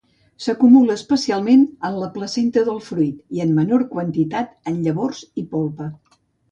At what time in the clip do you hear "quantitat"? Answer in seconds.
3.95-4.59